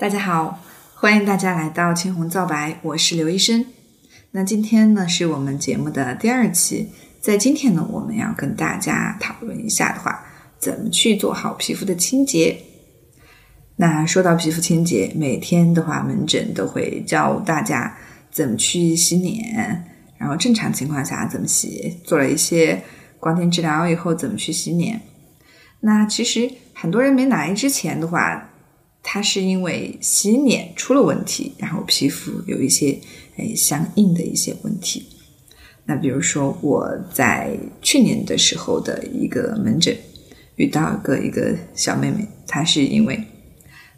[0.00, 0.58] 大家好，
[0.94, 3.66] 欢迎大家来到青红皂白，我是刘医生。
[4.30, 6.88] 那今天呢是我们节目的第二期，
[7.20, 10.24] 在今天呢，我们要跟大家讨论一下的话，
[10.58, 12.56] 怎么去做好皮肤的清洁。
[13.76, 17.94] 那说到皮肤清洁，每天的话，门诊都会教大家
[18.30, 19.84] 怎么去洗脸，
[20.16, 22.82] 然后正常情况下怎么洗，做了一些
[23.18, 24.98] 光电治疗以后怎么去洗脸。
[25.80, 28.46] 那其实很多人没来之前的话。
[29.02, 32.98] 它是因为洗脸出了问题，然后皮肤有一些
[33.36, 35.06] 诶相应的一些问题。
[35.86, 39.96] 那比如说我在去年的时候的一个门诊
[40.56, 43.20] 遇到个一个小妹妹，她是因为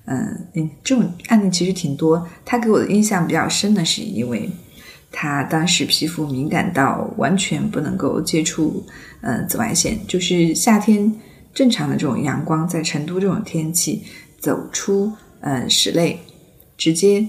[0.07, 0.49] 嗯
[0.83, 2.27] 这种案例其实挺多。
[2.45, 4.49] 她给我的印象比较深的是因为
[5.11, 8.87] 她当时皮肤敏感到完全不能够接触
[9.21, 11.13] 呃紫外线，就是夏天
[11.53, 14.05] 正常的这种阳光，在成都这种天气。
[14.43, 16.19] 走出呃室内，
[16.77, 17.25] 直接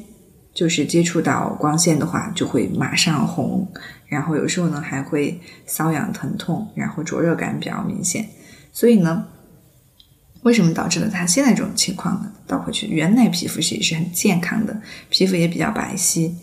[0.51, 3.71] 就是接触到光线的话，就会马上红，
[4.07, 8.27] 然后有时候呢还会瘙痒疼痛，然后灼热感比较明显。
[8.71, 9.27] 所以呢，
[10.41, 12.31] 为什么导致了他现在这种情况呢？
[12.47, 16.33] 倒回去，原来皮肤其实是很健康的，皮肤也比较白皙。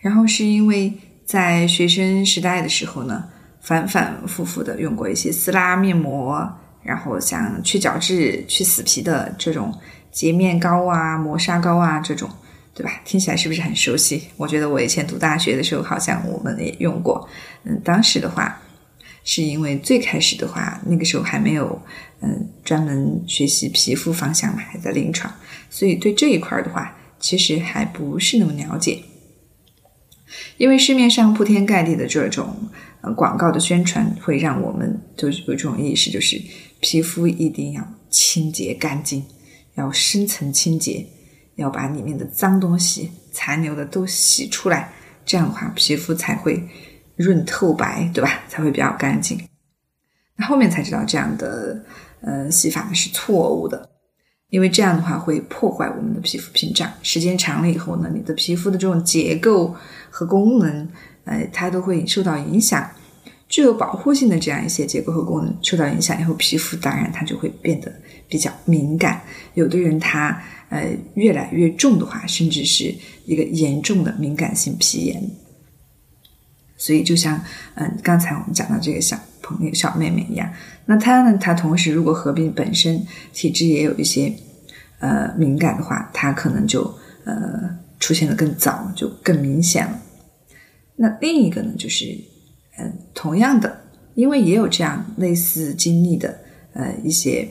[0.00, 0.92] 然后是因为
[1.24, 3.24] 在学生时代的时候呢，
[3.60, 6.52] 反反复复的用过一些撕拉面膜。
[6.84, 9.76] 然后像去角质、去死皮的这种
[10.12, 12.28] 洁面膏啊、磨砂膏啊，这种，
[12.74, 13.00] 对吧？
[13.04, 14.22] 听起来是不是很熟悉？
[14.36, 17.28] 我觉得我以前读大学的时候，好像我们也用过。
[17.64, 18.60] 嗯，当时的话，
[19.24, 21.80] 是因为最开始的话，那个时候还没有
[22.20, 25.32] 嗯专门学习皮肤方向嘛，还在临床，
[25.70, 29.02] 所以对这一块的话，其实还不是那么了解。
[30.58, 32.68] 因为市面上铺天盖地的这种
[33.02, 36.40] 呃广告的宣传，会让我们就有这种意识，就是
[36.80, 39.24] 皮肤一定要清洁干净，
[39.74, 41.06] 要深层清洁，
[41.56, 44.92] 要把里面的脏东西、残留的都洗出来，
[45.24, 46.62] 这样的话皮肤才会
[47.16, 48.42] 润透白，对吧？
[48.48, 49.40] 才会比较干净。
[50.36, 51.84] 那后面才知道这样的
[52.20, 53.90] 呃洗法是错误的。
[54.50, 59.74] 因为这样的话会破坏我们的皮肤屏障，时间长了以后呢，你的皮肤的这种结构
[60.10, 60.88] 和功能，
[61.24, 62.88] 呃，它都会受到影响。
[63.54, 69.22] 具有保护性的这样一些结构和功能受到影响以后，皮肤当然它就会变得比较敏感。
[69.54, 72.92] 有的人他呃越来越重的话，甚至是
[73.26, 75.22] 一个严重的敏感性皮炎。
[76.76, 77.40] 所以就像
[77.76, 80.52] 嗯刚才我们讲到这个小朋友小妹妹一样，
[80.86, 84.34] 那她呢，她同时如果合并本身体质也有一些。
[85.00, 86.82] 呃，敏感的话，她可能就
[87.24, 90.00] 呃出现的更早，就更明显了。
[90.96, 92.16] 那另一个呢，就是
[92.78, 93.80] 嗯，同样的，
[94.14, 96.38] 因为也有这样类似经历的
[96.72, 97.48] 呃一些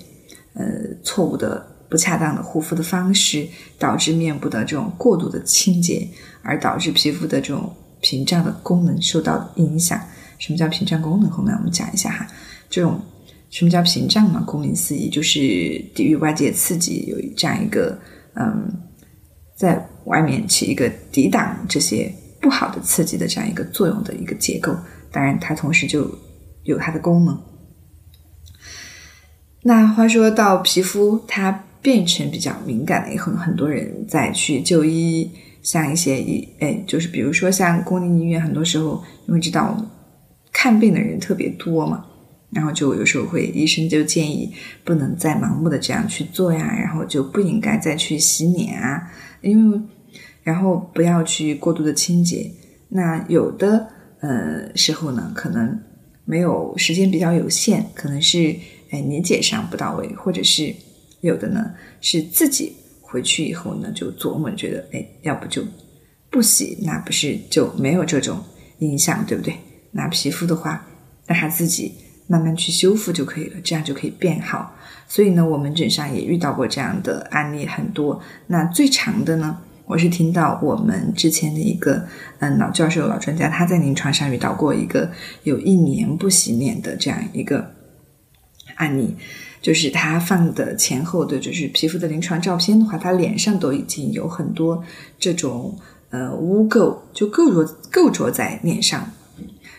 [0.53, 0.66] 呃
[1.03, 3.47] 错误的、不恰当的护肤的方式，
[3.78, 6.07] 导致面部的这种过度的清洁，
[6.41, 10.00] 而导致皮肤的这种屏障的功能受到影响。
[10.39, 11.29] 什么叫屏障功能？
[11.29, 12.28] 后面我们讲一下哈，
[12.69, 13.00] 这种。
[13.50, 14.44] 什么叫屏障呢？
[14.47, 15.40] 顾名思义，就是
[15.94, 17.95] 抵御外界刺激，有这样一个
[18.34, 18.67] 嗯，
[19.55, 22.11] 在外面起一个抵挡这些
[22.41, 24.75] 不好的刺激的这样一个作用的一个结构。
[25.13, 26.19] 当然，它同时就
[26.63, 27.40] 有它的功能。
[29.62, 35.29] 那话说到皮肤，它变成比较敏感了以后，很多人再去就医，
[35.61, 39.78] 像一些医，哎，就是比如说像公立医院，很多时候因为知道
[40.52, 42.08] 看病的人特别多嘛。
[42.49, 44.53] 然后就有时候会，医生就建议
[44.84, 49.11] 不能再盲目的这样去做呀，然后就不应该再去洗脸啊，
[49.41, 49.82] 因为
[50.43, 52.52] 然后不要去过度的清洁。
[52.90, 53.88] 那有的
[54.23, 55.79] 呃时候呢，可能
[56.25, 58.55] 没有时间比较有限，可能是
[58.90, 60.73] 哎理解上不到位，或者是
[61.22, 65.61] 有的呢是自己回去以后呢就琢磨觉得哎要不就
[66.31, 68.43] 不洗，那不是就没有这种
[68.79, 69.55] 影响，对不对？
[69.91, 70.87] 那皮肤的话，
[71.28, 71.93] 让他自己。
[72.26, 74.73] 慢慢去修复就可以了，这样就可以变好。
[75.09, 78.19] 所以呢，我们诊上也遇到过这样的案例很多。
[78.47, 82.08] 那最长的呢，我是听到我们之前的一个
[82.40, 85.12] 嗯老教授、老专家，他在临床上遇到过一个
[85.44, 87.72] 有一年不洗脸的这样一个
[88.76, 89.16] 案例，
[89.62, 94.84] 就是他放的前后的，就是皮肤的临床照片的话，他脸上都已经有很多
[95.20, 95.78] 这种
[96.09, 99.12] 呃污垢，就垢着垢着在脸上。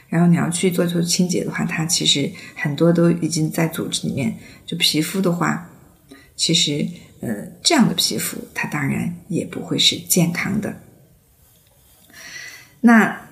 [0.08, 4.32] 然后你要去做做清洁的话，它其实很多都已经在组织里面。
[4.64, 5.68] 就皮肤的话，
[6.36, 6.86] 其实
[7.24, 10.80] 呃这样的皮肤，它当然也不会是健康的。
[12.82, 13.28] 那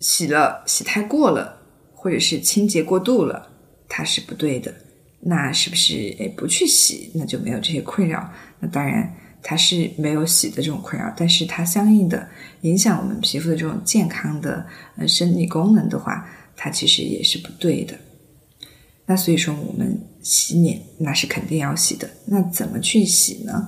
[0.00, 1.60] 洗了洗太过了，
[1.94, 3.50] 或者是清洁过度了，
[3.86, 4.74] 它是不对的。
[5.22, 8.32] 那是不是诶不去洗，那就没有这些困扰？
[8.60, 12.26] 那当然它是没有洗的这种困扰，但是它相应的
[12.62, 14.66] 影响我们皮肤的这种健康的
[14.96, 17.94] 呃生理功能的话，它其实也是不对的。
[19.10, 22.08] 那所以说，我们洗脸那是肯定要洗的。
[22.26, 23.66] 那怎么去洗呢？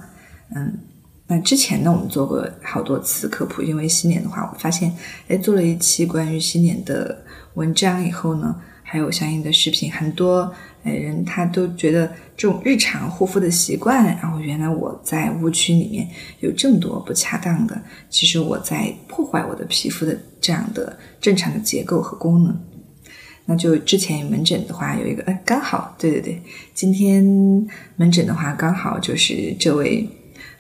[0.55, 0.79] 嗯，
[1.27, 4.95] 那之前呢，我们做过好多次科普，因为洗脸的话，我发现，
[5.27, 7.25] 哎，做了一期关于洗脸的
[7.55, 8.55] 文章以后呢，
[8.85, 10.49] 还有相应的视频，很多
[10.85, 12.07] 哎人他都觉得
[12.37, 22.57] 这种日常护肤的习惯，然后原来我在误区里面有这么多不恰当的，其实我在破坏我的皮肤的这样的正常的结构和功能。
[23.45, 26.41] 那就之前门诊的话有一个，哎，刚好，对对对，
[26.75, 27.25] 今天
[27.97, 30.09] 门诊的话刚好就是这位，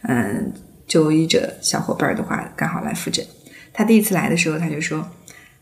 [0.02, 0.52] 嗯，
[0.84, 3.24] 就医者小伙伴的话刚好来复诊。
[3.72, 5.08] 他第一次来的时候他就说：“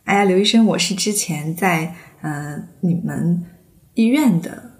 [0.04, 3.44] 哎呀，刘医生，我是之前在嗯你们
[3.92, 4.70] 医院的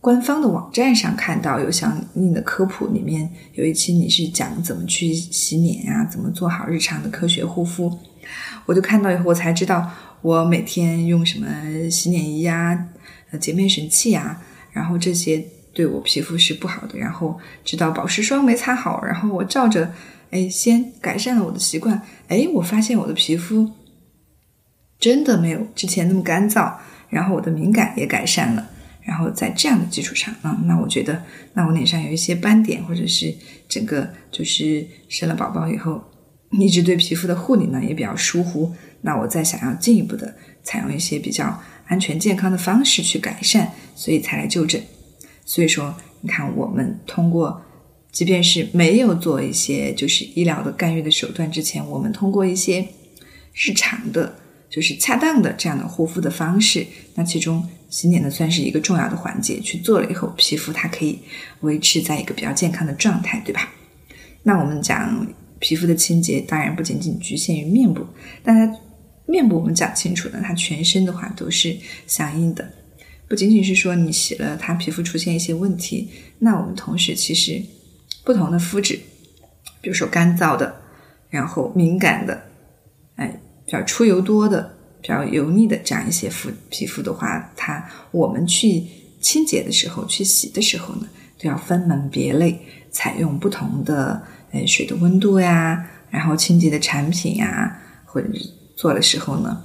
[0.00, 7.96] 官方的网站上看到有相应的科普，里面有一期你是讲怎么去洗脸呀，怎么做好日常的科学护肤。
[8.66, 9.88] 我就看到以后我才知道。”
[10.22, 11.46] 我每天用什么
[11.90, 12.88] 洗脸仪呀、
[13.30, 14.40] 呃洁面神器呀，
[14.72, 16.98] 然后这些对我皮肤是不好的。
[16.98, 19.92] 然后直到保湿霜没擦好，然后我照着，
[20.30, 22.02] 哎，先改善了我的习惯。
[22.28, 23.70] 哎，我发现我的皮肤
[24.98, 26.74] 真的没有之前那么干燥，
[27.08, 28.70] 然后我的敏感也改善了。
[29.02, 31.22] 然后在这样的基础上，嗯，那我觉得，
[31.54, 33.34] 那我脸上有一些斑点，或者是
[33.66, 36.02] 整个就是生了宝宝以后，
[36.50, 38.70] 一直对皮肤的护理呢也比较疏忽。
[39.00, 44.82] 那我再想要进一步的采用一些比较安全健康的方式去改善，所以才来就诊。
[45.46, 47.62] 所以说，你看我们通过，
[48.12, 52.86] 即便是没有做一些就是医疗的干预的手段之前，我们通过一些
[53.54, 54.34] 日常的，
[54.68, 61.18] 就是恰当的这样的护肤的方式，那其中洗脸呢算是一个重要的环节，去做了以后，皮肤它可以
[61.60, 63.72] 维持在一个比较健康的状态，对吧？
[64.42, 65.26] 那我们讲
[65.60, 68.04] 皮肤的清洁，当然不仅仅局限于面部，
[68.42, 68.70] 大家。
[69.30, 71.76] 面部我们讲清楚的，它全身的话都是
[72.06, 72.66] 相应的，
[73.28, 76.08] 不仅仅是说你洗了它皮肤出现一些问题，
[76.38, 77.62] 那我们同时其实
[78.24, 78.98] 不同的肤质，
[79.82, 80.74] 比如说干燥的，
[81.28, 82.42] 然后敏感的，
[83.16, 88.82] 哎，比较出油多的，比较油腻的这样一些肤皮肤的话，它我们去
[89.20, 91.06] 清洁的时候，去洗的时候呢，
[91.38, 92.58] 都要分门别类，
[92.90, 94.22] 采用不同的
[94.52, 98.57] 呃水的温度呀，然后清洁的产品呀，或者是。
[98.78, 99.64] 做的时候呢，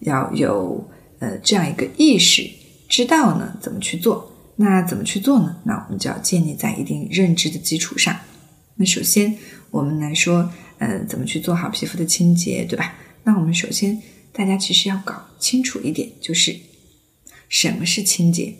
[0.00, 2.50] 要有呃这样一个意识，
[2.88, 4.32] 知道呢怎么去做。
[4.56, 5.60] 那怎么去做呢？
[5.64, 8.18] 那我们就要建立在一定认知的基础上。
[8.76, 9.36] 那首先
[9.70, 12.96] 我们来说，呃，怎么去做好皮肤的清洁，对吧？
[13.24, 14.00] 那我们首先
[14.32, 16.56] 大家其实要搞清楚一点，就是
[17.50, 18.54] 什么是清洁。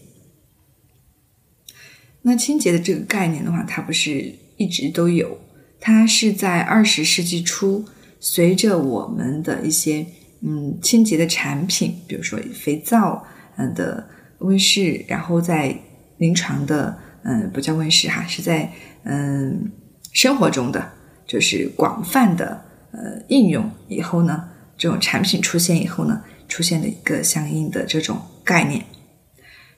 [2.20, 5.40] 那清洁的这个概念的话，它不是一直都有，
[5.80, 7.86] 它是在二十世纪初。
[8.26, 10.06] 随着我们的一些
[10.40, 13.22] 嗯清洁的产品，比如说肥皂
[13.56, 15.78] 嗯的问世，然后在
[16.16, 19.70] 临床的嗯不叫问世哈，是在嗯
[20.14, 20.90] 生活中的
[21.26, 28.82] 就是广泛的呃应用以后呢，这种产品出现以后呢，出现了一个相应的这种概念，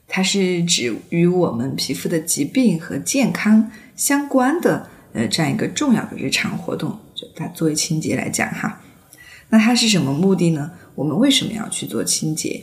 [0.06, 6.96] 它是指与我们皮肤的疾病和健康相关的呃这样一个重要的日常活动。
[7.36, 8.80] 它作为清洁来讲哈，
[9.50, 10.72] 那它是什么目的呢？
[10.94, 12.60] 我们为什么要去做清洁，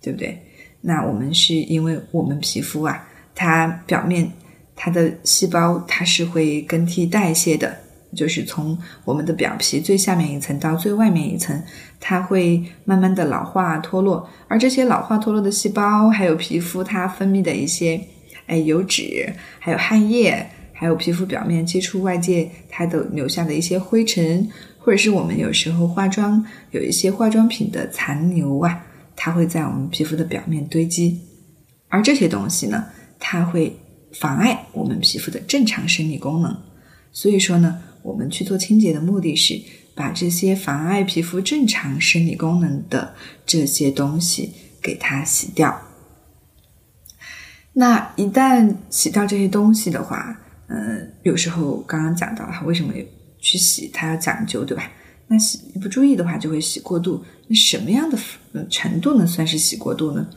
[0.00, 0.42] 对不对？
[0.80, 4.32] 那我们是因为我们皮肤啊，它表面
[4.74, 7.76] 它的细胞它是会更替代谢的，
[8.16, 11.62] 就是从我们的表皮最下面一层到最外面一层，
[12.00, 18.00] 它会慢慢的老化脱落，而这些老化脱落的细胞，还有皮肤它分泌的一些
[18.46, 20.48] 哎油脂，还有汗液。
[20.78, 31.20] 还有皮肤表面接触外界，它的留下的一些灰尘，或者是我们有时候化妆有一些化妆品的残留啊，它会在我们皮肤的表面堆积，
[31.88, 32.86] 而这些东西呢，
[33.18, 33.76] 它会
[34.12, 36.56] 妨碍我们皮肤的正常生理功能。
[37.10, 39.60] 所以说呢，我们去做清洁的目的是
[39.96, 45.76] 把这些妨碍皮肤正常生理功能的这些东西给它洗掉。
[47.72, 52.92] 那一旦洗掉这些东西的话，呃，有时候刚刚讲到它为什么
[53.40, 54.90] 去洗，它要讲究，对吧？
[55.26, 57.22] 那洗不注意的话，就会洗过度。
[57.48, 58.16] 那什么样的
[58.68, 59.26] 程度呢？
[59.26, 60.28] 算是洗过度呢？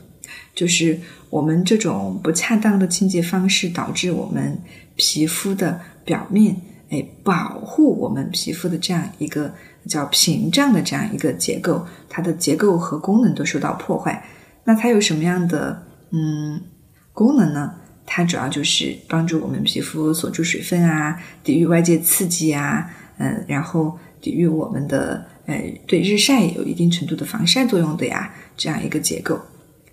[0.54, 0.98] 就是
[1.30, 4.58] 我们这种不恰当的清洁方式，导致我们
[4.96, 6.56] 皮肤的表面，
[6.90, 9.54] 哎，保护我们皮肤的这样一个
[9.86, 14.24] 叫屏障的这样一个结构，它的结构和功能都受到破坏。
[14.64, 16.60] 那它有什么样的嗯
[17.12, 17.74] 功能呢？
[18.04, 29.40] 它主要就是帮助我们皮肤锁住水分啊，抵御外界刺激啊，嗯，然后抵御我们的呃对日晒有一定程度的防晒作用的呀，这样一个结构。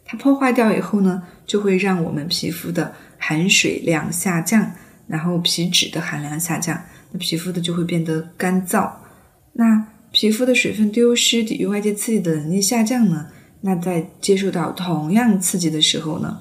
[0.05, 4.71] 它破坏掉以后呢，就会让我们皮肤的含水量下降，
[5.07, 8.91] 然后皮脂的含量下降，那皮肤的就会变得干燥。
[9.53, 13.27] 那皮肤的水分丢失，抵御外界刺激的能力下降呢？
[13.61, 16.39] 那在接受到同样刺激的时候呢，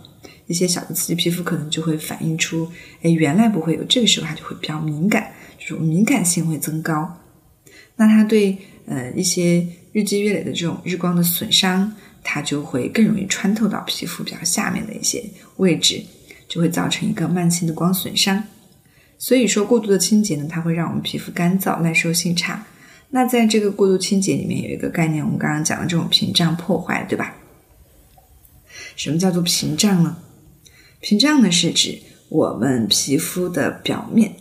[0.49, 2.69] 一些小的刺激，皮肤可能就会反映出，
[3.02, 7.17] 哎，原来不会有，这个时候它就会比较敏感，就是敏感性会增高。
[7.95, 15.23] 那它对呃一些日积月累的这种日光的损伤，它就会更容易穿透到皮肤比较下面的一些
[15.59, 16.02] 位置，
[16.49, 18.43] 就会造成一个慢性的光损伤。
[19.19, 22.64] 所以说，过度的清洁呢，它会让我们皮肤干燥、耐受性差。
[23.11, 27.35] 那在这个过度清洁里面有一个概念，我们刚刚讲的这种屏障破坏，对吧？
[28.95, 30.17] 什么叫做屏障呢？
[31.00, 34.35] 屏障呢是指我们皮肤的表面，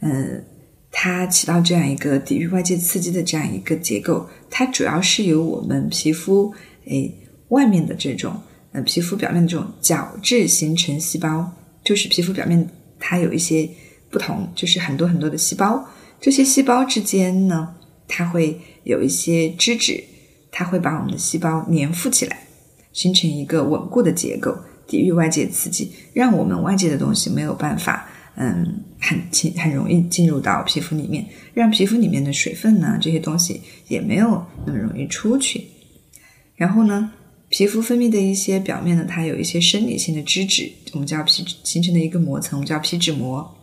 [0.00, 0.44] 嗯，
[0.90, 6.52] 它起到这样一个抵御外界刺激的这样一个结构，它主要是由我们皮肤
[6.86, 7.12] 诶
[7.48, 8.40] 外面的这种
[8.72, 11.50] 呃皮肤表面的这种角质形成细胞，
[11.82, 12.68] 就是皮肤表面
[12.98, 13.68] 它有一些
[14.10, 15.84] 不同，就是很多很多的细胞，
[16.20, 17.74] 这些细胞之间呢。
[18.06, 20.04] 它会有一些脂质，
[20.52, 22.46] 它会把我们的细胞粘附起来，
[22.92, 24.54] 形成一个稳固的结构，
[24.86, 35.64] 抵御外界刺激，让我们外界的东西没有办法，嗯，很轻很容易进入到皮肤里面，让皮肤里面的水分呢这些东西也没有那么容易出去。
[36.56, 37.12] 然后呢，
[37.48, 43.56] 皮肤分泌的一些表面呢，它有一些生理性的脂质，我们叫皮形成的一个膜层，我们叫皮脂膜。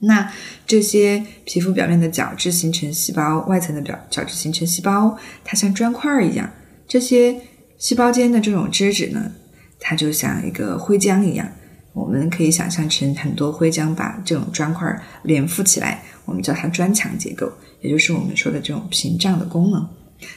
[0.00, 0.32] 那
[0.64, 6.48] 这些皮肤表面的角质形成细胞，外层的表角质形成细胞，它像砖块一样。
[6.86, 7.36] 这些
[7.78, 9.32] 细胞间的这种脂质呢，
[9.80, 11.48] 它就像一个灰浆一样。
[11.92, 19.88] 我们可以想象成很多灰浆把这种砖块连附起来，我们叫它砖墙结构，也就是我们说的这种屏障的功能。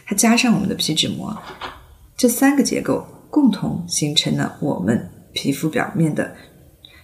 [0.05, 1.37] 它加上我们的皮脂膜，
[2.17, 6.35] 这三个结构共同形成了我们皮肤表面的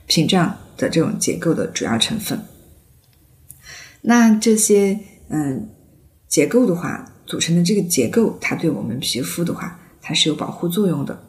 [0.06, 0.58] 屏障。
[0.78, 2.40] 的这种结构的主要成分，
[4.02, 5.68] 那这些嗯
[6.28, 11.20] 结构的话组成的这个结构，它对我们皮肤的话，它是有保护作用的。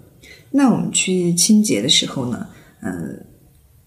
[0.51, 2.47] 那我们去清洁的时候呢，
[2.83, 3.25] 嗯，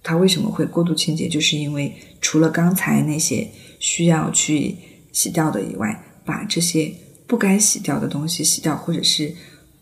[0.03, 1.27] 它为什么会过度清洁？
[1.27, 3.48] 就是因为除了刚才那些
[3.80, 4.75] 需要去
[5.12, 6.94] 洗掉的以外，把这些
[7.27, 9.34] 不该洗掉的东西洗掉，或者是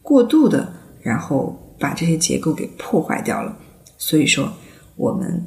[0.02, 3.58] 过度的，然后把这些结构给破坏掉了。
[3.98, 4.54] 所以说
[4.96, 5.46] 我们。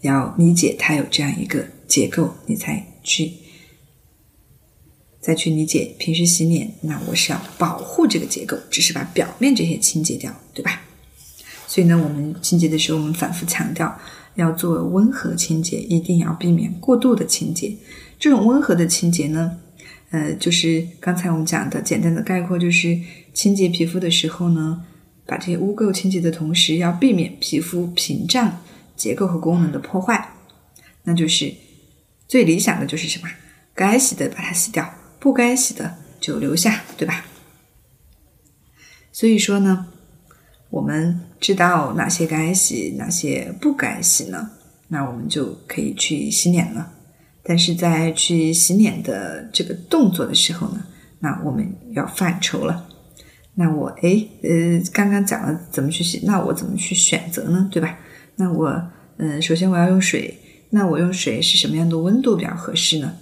[0.00, 3.32] 要理解它有这样一个结构，你才去
[5.24, 5.94] 再去理解。
[5.98, 10.82] 平时洗脸，那我是要保护这个结构，只是把表面这些清洁掉，对吧？
[11.66, 13.98] 所以呢，我们清洁的时候，我们反复强调
[14.34, 17.74] 要做温和清洁，一定要避免过度的清洁。
[18.18, 19.58] 这种温和的清洁呢，
[20.10, 23.00] 呃，就是刚才我们讲的简单的概括，就是
[23.32, 24.84] 清洁皮肤的时候呢，
[25.24, 28.60] 把这些污垢清洁的同时，要避免皮肤屏障。
[28.96, 30.36] 结构和功能的破坏，
[31.02, 31.52] 那就是
[32.28, 33.28] 最理想的就是什么？
[33.74, 34.88] 该洗的把它洗掉，
[35.24, 37.24] 不该洗的就留下，对吧？
[39.10, 39.86] 所以说呢，
[40.68, 44.50] 我们知道哪些该洗，哪些不该洗呢？
[44.88, 46.92] 那我们就可以去洗脸了。
[47.42, 50.84] 但是在去洗脸的这个动作的时候呢，
[51.20, 52.86] 那我们要犯愁了。
[53.54, 57.66] 那我诶呃，刚刚讲了怎么去洗，那我怎么去选择呢？
[57.72, 57.98] 对吧？
[58.36, 60.38] 那我，嗯，首先我要用水，
[60.68, 63.16] 那我用水是什么样的温度比较合适呢？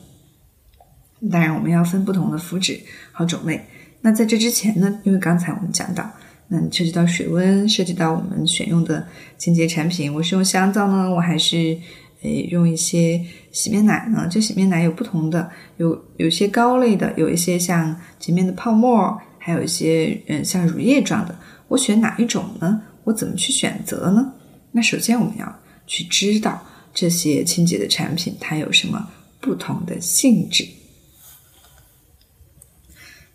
[1.30, 2.80] 当然，我们要分不同的肤质
[3.12, 3.64] 和种类。
[4.00, 6.10] 那在这之前呢，因为刚才我们讲到，
[6.48, 9.06] 那涉及到水温，涉及到我们选用的
[9.38, 11.78] 清洁产品，我是用香皂呢，我还是
[12.22, 14.26] 诶用一些洗面奶呢？
[14.28, 21.38] 这洗面奶有不同的，有有些膏类的，有一些像洁面的泡沫，还有一些嗯像乳液状的，
[21.68, 22.82] 我选哪一种呢？
[23.04, 24.32] 我怎么去选择呢？
[24.72, 26.60] 那首先我们要去知道
[26.92, 29.08] 这些清洁的产品它有什么
[29.40, 30.66] 不同的性质，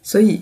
[0.08, 0.40] 所以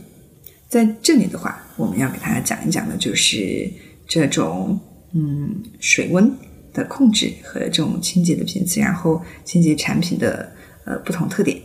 [0.68, 3.68] 在这里的话，我们要给大家讲一讲的就是
[4.08, 4.80] 这种
[5.14, 6.32] 嗯水温
[6.72, 10.52] 的控制和这种清洁的频次，然后清洁产品的
[10.86, 11.60] 呃不同特点。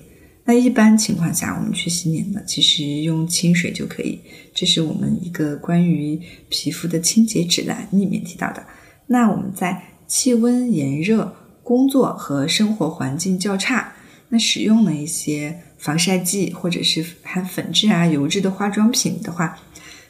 [0.47, 4.19] 那一般情况下，我们去洗脸呢，其实用清水就可以。
[4.55, 8.65] 这是我们一个关于皮肤的清洁指南里面提到的。
[9.09, 13.93] 那我们在气温炎热、工作和生活环境较差，
[14.31, 19.59] 那使用了一些防晒剂或者是含粉质啊、油脂的化妆品的话，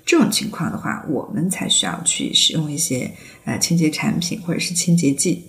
[0.04, 3.08] 这种情况的话，我们才需要去使用一些
[3.44, 5.46] 呃清洁产品或者是清洁剂。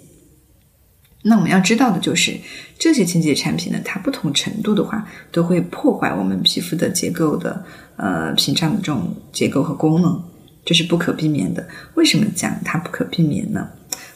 [1.24, 2.38] 那我们要知道的就是，
[2.78, 10.24] 这些清洁产品呢，它不同程度的话，都会破坏我们皮肤的结构的呃屏障的这种结构和功能，
[10.64, 11.68] 这是不可避免的。
[11.96, 13.68] 为什么讲它不可避免呢？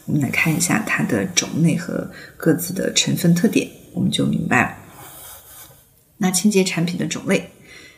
[0.06, 4.85] 我们来看一下它的种类和各自的成分特点，我们就明白了。
[6.18, 7.50] 那清洁产品的种类，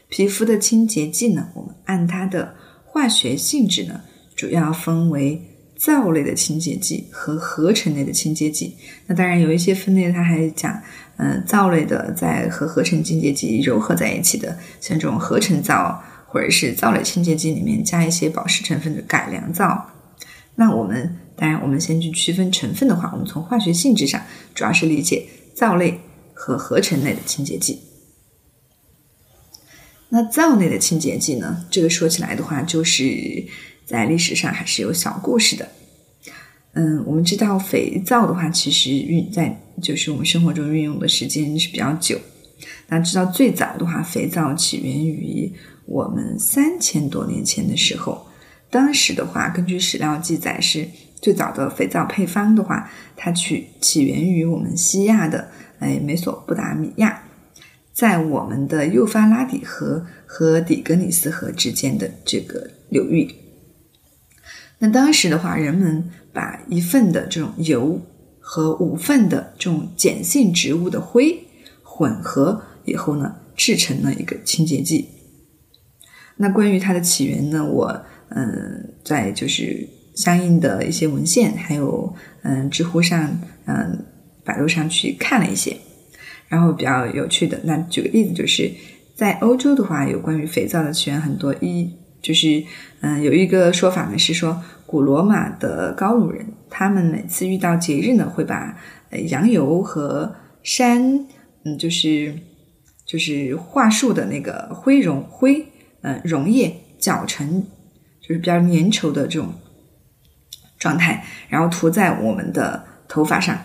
[0.08, 4.00] 皮肤的清洁剂呢，我们按它的化学性质呢，
[4.34, 5.42] 主要分为。
[5.80, 10.82] 皂类的清洁剂和合成类的清洁剂，那当然有一些分类，它还讲，
[11.18, 19.88] 嗯，皂类的在和合成清洁剂糅合在一起的，像这种合成皂或者是皂类清洁剂里面加一些保湿成分的改良皂。
[20.56, 24.20] 那我们当然，我们先去区分成分的话，我们从化学性质上
[24.56, 26.00] 主要是理解皂类
[26.34, 27.78] 和合成类的清洁剂。
[30.08, 33.44] 那皂类的清洁剂呢，这个说起来的话就是。
[33.88, 35.66] 在历史上还是有小故事的，
[36.74, 42.20] 嗯，我们知道肥皂的话，其实运在就是我们生活中运用的时间是比较久。
[42.88, 45.50] 那知道最早的话，肥皂起源于
[45.86, 48.26] 我们三千多年前的时候，
[48.68, 50.86] 当时的话，根据史料记载是
[51.22, 55.48] 最早的肥皂配方的话，它起起源于我们西亚的
[55.78, 57.22] 哎美索不达米亚，
[57.98, 63.28] 在我们的幼发拉底河和底格里斯河之间的这个流域。
[64.78, 68.00] 那当时的话，人们把一份的这种油
[68.38, 71.42] 和五份的这种碱性植物的灰
[71.82, 75.08] 混合以后呢，制成了一个清洁剂。
[76.36, 84.04] 那关于它的起源呢，我嗯，在就是相应的一些文献，还有嗯，知乎上嗯，
[84.44, 85.76] 百度上去看了一些，
[86.48, 87.60] 然后比较有趣的。
[87.64, 88.70] 那举个例子，就是
[89.14, 91.94] 在欧洲的话，有关于肥皂的起源很多一。
[92.20, 92.64] 就是，
[93.00, 98.76] 嗯，有一个说法呢，是说古罗马的高卢人，他们每次遇到节日呢，会把
[99.28, 100.34] 羊油和
[100.64, 101.26] 山，
[101.64, 102.34] 嗯，就是
[103.06, 105.64] 就是桦树的那个灰溶灰，
[106.02, 107.62] 嗯，溶液搅成
[108.20, 109.54] 就是比较粘稠的这种
[110.76, 113.56] 状态，然后涂在我们的头发上，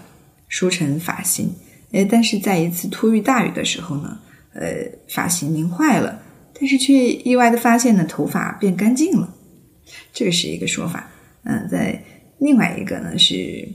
[0.47, 1.51] 梳成发型。
[1.93, 4.19] 哎，但是在一次突遇大雨的时候呢，
[4.53, 6.21] 呃，发型拧坏了。
[6.59, 9.33] 但是却意外的发现呢，头发变干净了，
[10.13, 11.09] 这个是一个说法。
[11.43, 12.01] 嗯，在
[12.39, 13.67] 另外一个呢是，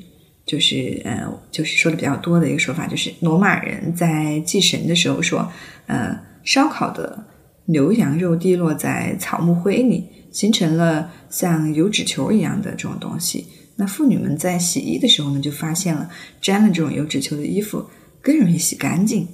[0.46, 5.50] 就是呃，就是说的比较多的一个说法，就是罗马人在祭神的时候说，
[5.86, 7.26] 呃，烧烤的
[7.66, 13.46] 牛羊肉滴落在草木灰里，形成了像油脂球一样的这种东西。
[13.76, 16.08] 那妇女们在洗衣的时候呢，就发现了
[16.40, 17.84] 沾了这种油脂球的衣服
[18.28, 19.26] 更容易洗干净。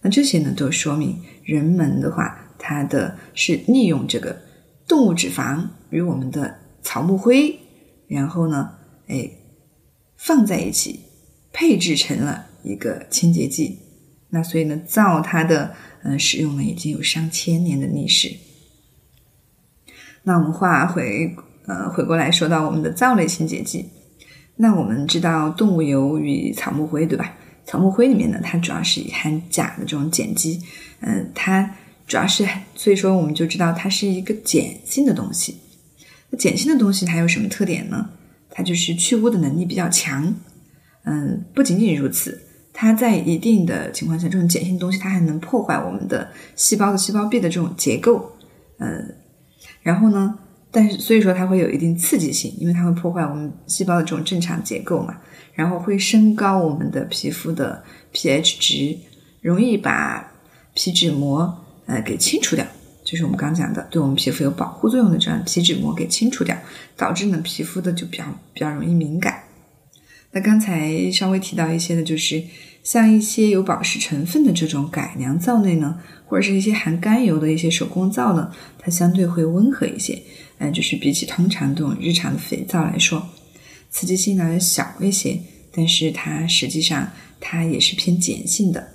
[0.00, 2.48] 那这些呢，都说明人们的话。
[2.62, 4.38] 它的是利用这个
[4.86, 7.58] 动物脂肪与我们的草木灰，
[8.06, 8.72] 然后呢，
[9.06, 9.30] 哎，
[10.18, 11.00] 放在一起，
[11.54, 13.78] 配制成了一个清洁剂。
[14.28, 18.30] 那所以呢，皂它的嗯使用呢已经有上千年的历史。
[20.24, 21.34] 那我们话回
[21.66, 23.88] 呃回过来说到我们的皂类清洁剂，
[24.56, 27.38] 那我们知道动物油与草木灰对吧？
[27.70, 30.60] 草木灰里面呢，它主要是以含钾的这种碱基，
[31.02, 31.76] 嗯，它。
[32.08, 35.58] 主要是，所以说我们就知道它是一个碱性的东西。
[36.30, 38.10] 那碱性的东西它有什么特点呢？
[38.50, 40.34] 它就是去污的能力比较强。
[41.04, 48.32] 嗯，不仅仅如此，它在一定的情况下，这种碱性东西它还能破坏我们的细胞的细胞壁的这种结构。
[48.78, 49.14] 嗯，
[49.80, 50.36] 然后呢，
[50.70, 55.16] 但是所以说它会有一定刺激性，因为它会破坏我们细胞的这种正常结构嘛。
[55.54, 58.96] 然后会升高我们的皮肤的 pH 值，
[59.42, 60.32] 容易把
[60.74, 61.56] 皮脂膜。
[61.86, 62.64] 呃，给清除掉，
[63.02, 66.56] 就是我们刚讲的，对我们皮肤有保护作用的这样皮脂膜给清除掉，
[66.96, 69.42] 导致呢皮肤的就比较比较容易敏感。
[70.30, 72.40] 那刚才稍微提到一些的，就是
[72.84, 80.22] 像一些有保湿成分的这种改良皂类呢，或者是一些含甘油的一些手工皂呢，它相对会温和一些。
[80.60, 83.26] 嗯，就是比起通常这种日常的肥皂来说，
[83.90, 85.40] 刺激性呢小一些，
[85.72, 88.86] 但是它实际上它也是偏碱性的。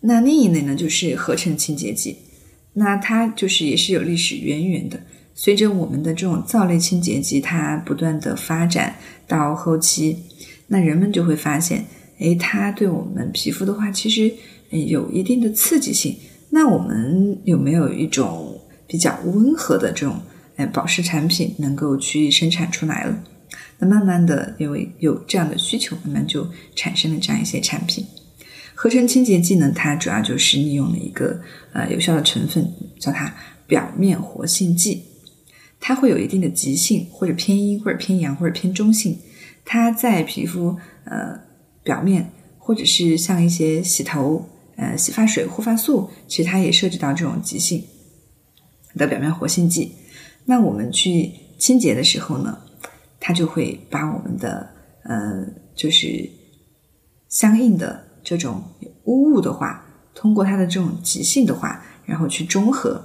[0.00, 2.18] 那另一类呢，就是合成清洁剂。
[2.74, 5.00] 那它就是也是有历史渊源的。
[5.36, 8.96] 随着我们的这种皂类清洁剂它不断的发展
[9.28, 10.16] 到后期，
[10.66, 11.84] 那人们就会发现，
[12.18, 14.32] 哎，它对我们皮肤的话，其实
[14.70, 16.16] 有一定的刺激性。
[16.50, 18.53] 那我们有没有一种
[18.94, 20.22] 比较温和的这种
[20.54, 23.24] 哎保湿产品能够去生产出来了？
[23.80, 28.06] 那慢慢的，因为有这样的需求，慢慢就产生了这样一些产品。
[28.72, 31.40] 合成清洁剂呢，它主要就是利用了一个
[31.72, 33.34] 呃有效的成分，叫它
[33.66, 35.02] 表面活性剂，
[35.80, 39.18] 它会有一定的极性，或者偏阴，或者偏阳，或者偏中性。
[39.64, 41.40] 它在皮肤呃
[41.82, 47.82] 表面，或者是像一些洗头呃洗发水、护发素，其实它也涉及到这种极性
[48.96, 49.92] 的表面活性剂。
[50.44, 52.58] 那我们去清洁的时候呢，
[53.18, 54.68] 它就会把我们的
[55.04, 56.28] 呃就是
[57.28, 58.62] 相应的这种
[59.04, 63.04] 污物的话，通过它的这种极性的话，然后去中和。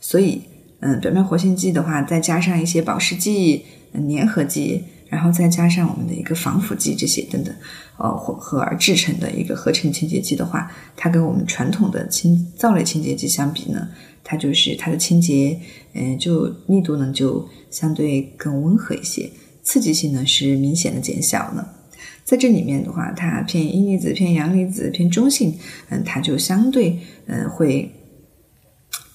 [0.00, 0.42] 所以，
[0.80, 4.84] 嗯，表面活性剂的话，再加上一些保湿剂、粘合剂。
[5.10, 7.52] 然后再加上我们的一个防腐剂这些等等，
[7.98, 13.88] 呃，混合而制成的一个合成清洁剂的话，它跟我们传统的清皂类清洁剂相比呢，
[14.22, 15.60] 它就是它的清洁，
[15.94, 19.28] 嗯，就力度呢就相对更温和一些，
[19.64, 21.66] 刺激性呢是明显的减小呢。
[22.22, 26.96] 在这里面的话，它偏阴离子、偏阳离子、偏中性，嗯，它就相对，
[27.26, 27.90] 嗯，会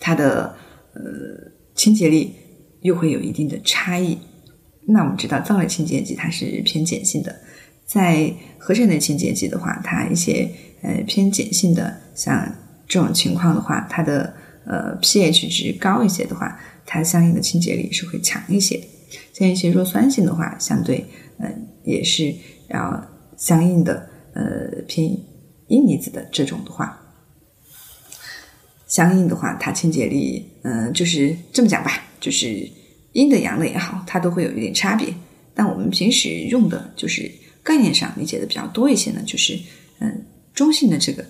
[0.01, 0.53] 它的
[0.93, 1.01] 呃
[1.73, 2.33] 清洁力
[2.81, 4.17] 又会有一定的差异。
[4.87, 7.35] 那我们知道，皂类清洁剂它是偏碱性的，
[7.85, 10.47] 在合成类清洁剂的话，它一些
[10.83, 12.55] 呃偏碱性的，像
[12.87, 14.31] 这种情况的话，它的
[14.65, 18.79] 呃 pH 值高一些的话，它相应的清洁力是会强一些。
[19.33, 21.03] 像一些弱酸性的话，相对
[21.39, 21.51] 呃
[21.83, 22.31] 也是
[22.69, 23.03] 要
[23.37, 25.09] 相应的呃偏
[25.67, 27.01] 阴离子的这种的话，
[28.87, 32.69] 相应的话，它清洁力嗯就是这么讲吧，就是。
[33.15, 35.07] 阴的阳的也好，它都会有一点差别。
[35.53, 37.31] 但我们平时用的就是
[37.63, 39.57] 概念上理解的比较多一些呢，就是
[39.99, 41.25] 嗯中性的这个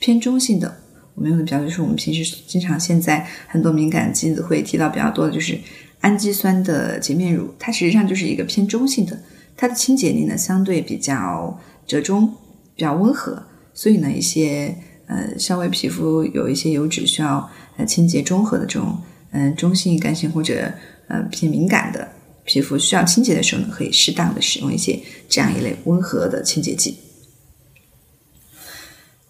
[0.00, 0.76] 偏中性的，
[1.16, 5.58] 我们用的比较就是我们平时经常现在很多敏感肌会提到比较多的就是
[6.02, 9.20] 氨基酸的洁面乳，它实际上就是一个偏中性的，
[9.56, 12.32] 它的清洁力呢相对比较折中，
[12.76, 13.42] 比较温和。
[13.74, 14.72] 所以呢，一些
[15.08, 18.96] 呃稍微皮肤有一些油脂需要呃清洁中和的这种
[19.32, 20.72] 嗯中性干性或者
[21.08, 22.08] 呃，偏敏感的
[22.44, 26.98] 皮肤需要清洁的时候呢，可以适当的使用一些这样一类温和的清洁剂。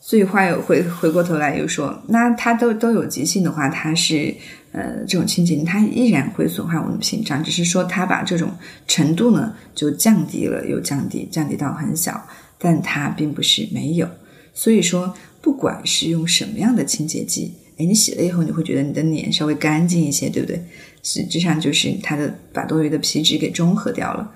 [0.00, 4.34] 所以话又回回过头来又说，那它都都有急性的话，它是
[4.72, 8.52] 呃这种清洁，它依然会损坏我们的屏障，只是说它把这种
[8.86, 14.08] 程度呢就降低了，又降低降低到很小，但它并不是没有。
[14.52, 17.54] 所以说，不管是用什么样的清洁剂。
[17.78, 20.62] 哎，你洗了以后，你会觉得你的脸稍微干净一些，对不对？
[21.04, 24.34] 实际上就是它的把多余的皮脂给中和掉了，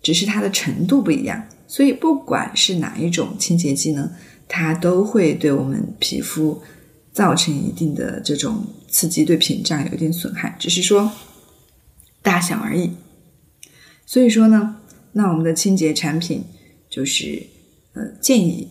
[0.00, 1.48] 只是它的程度不一样。
[1.66, 4.12] 所以不管是哪一种清洁剂呢，
[4.46, 6.62] 它都会对我们皮肤
[7.10, 11.10] 造成一定的这种刺激，对屏障有一定损害，只是说
[12.22, 12.92] 大小而已。
[14.04, 14.76] 所以说呢，
[15.12, 16.44] 那我们的清洁产品
[16.88, 17.42] 就是
[17.94, 18.68] 呃建议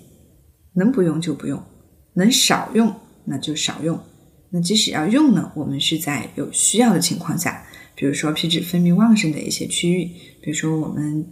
[0.75, 1.61] 能不用就不用，
[2.13, 2.95] 能少用。
[3.27, 3.99] 那就少用。
[4.55, 7.61] 那即使要用呢，我们是在有需要的情况下，
[7.93, 10.05] 比如说皮脂分泌旺盛的一些区域，
[10.41, 11.27] 比如说我们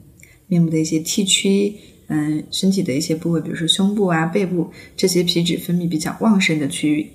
[0.48, 1.74] 面部的一些 T 区，
[2.08, 7.12] 嗯，身体的一些部位，比如说胸部啊、背部这些皮脂分泌比较旺盛的区域。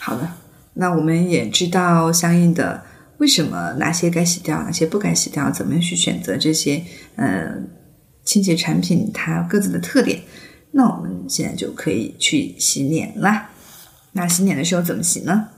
[0.00, 0.32] 好的，
[0.74, 2.82] 那我们也知道相应的
[3.18, 6.82] 为什么哪些该洗掉，哪些不该洗掉，怎么样去选择这些
[7.14, 7.54] 呃
[8.24, 10.18] 清洁产品它各自的特点。
[10.72, 13.52] 那我们现在就可以去洗脸啦。
[14.18, 15.50] 那洗脸的时候怎么洗呢？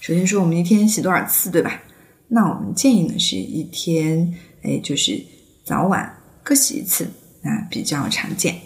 [0.00, 1.82] 首先说我们一天洗多少次，对吧？
[2.28, 5.22] 那我们建议呢是一天，哎，就是
[5.62, 7.06] 早晚各洗一次，
[7.42, 8.56] 那比较常见。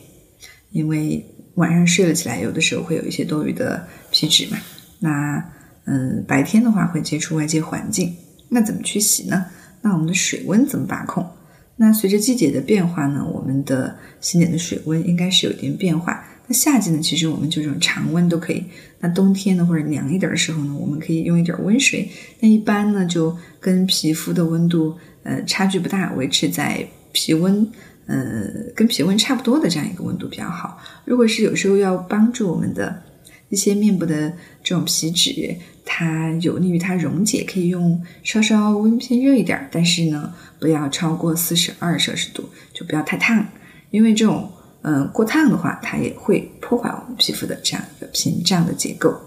[0.71, 4.59] 因为晚上睡了起来，有的时候会有一些多余的皮脂嘛。
[5.01, 5.45] 那
[5.87, 8.14] 嗯，白天的话会接触外界环境，
[8.51, 9.47] 那怎么去洗呢？
[9.83, 11.29] 那我们的水温怎么把控？
[11.75, 16.25] 那随着季节的变化呢，我们的洗脸的水温应该是有一点变化。
[16.46, 18.64] 那夏季呢，其实我们就这种常温都可以。
[19.00, 22.09] 那冬天呢，或者凉一点的时候呢，我们可以用一点温水。
[22.40, 27.66] 那一般呢，就跟皮肤的温度呃差距不大，维持在皮温
[28.07, 30.78] 呃跟皮温差不多的这样一个温度比较好。
[31.04, 33.02] 如果是有时候要帮助我们的
[33.48, 35.57] 一些面部的这种皮脂。
[35.87, 43.46] 它有利于它溶解，可以用稍稍温偏热一点，但是呢，不要超过四十二摄氏度，就不要太烫，
[43.90, 44.50] 因为这种
[44.85, 49.18] 嗯过烫的话，它也会破坏我们皮肤的这样一个屏障的结构。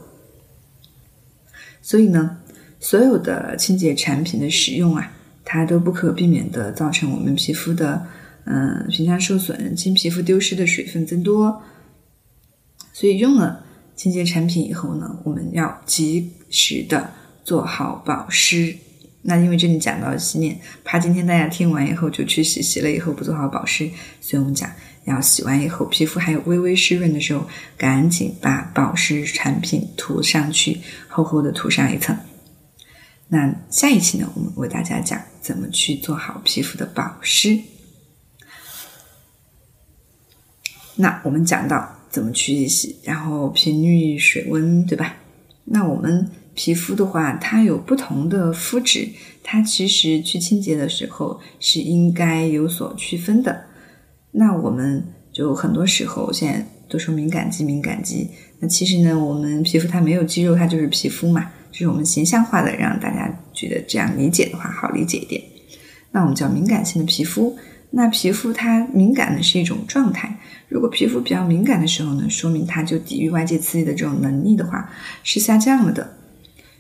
[1.81, 2.37] 所以呢，
[2.79, 5.11] 所有的清洁产品的使用啊，
[5.43, 8.07] 它都不可避免的造成我们皮肤的
[8.45, 11.61] 嗯屏障受损，经皮肤丢失的水分增多，
[12.93, 13.65] 所以用了。
[13.97, 17.09] 清洁产品以后呢，我们要及时的
[17.43, 18.77] 做好保湿。
[19.29, 23.85] 那因为这里讲到洗脸，怕今天大家听完以后就去洗，洗了以后不做好保湿，
[24.21, 24.71] 所以我们讲
[25.03, 27.45] 要洗完以后皮肤还有微微湿润的时候，
[27.77, 32.17] 赶紧把保湿产品涂上去，厚厚的涂上一层。
[33.27, 37.59] 那下一期呢，我们为大家讲怎么去做好皮肤的保湿。
[40.95, 45.17] 那我们讲到怎么去洗，然后频率、水温，对吧？
[45.65, 46.31] 那我们。
[46.57, 49.07] 皮肤的话，它有不同的肤质，
[49.43, 53.65] 它其实去清洁的时候是应该有所区分的。
[54.31, 58.27] 那我们就很多时候现在都说敏感肌，敏感肌。
[58.59, 61.51] 那其实呢，我们皮肤它没有肌肉，它就是皮肤嘛。
[61.71, 65.39] 就是我们形象化的让大家觉得这样理解的话好理解一点。
[66.11, 67.55] 那我们叫敏感性的皮肤。
[67.91, 70.39] 那皮肤它敏感的是一种状态。
[70.69, 74.89] 如果皮肤比较敏感的时候呢，说明它就抵御外界刺激的这种能力的话
[75.23, 76.17] 是下降了的。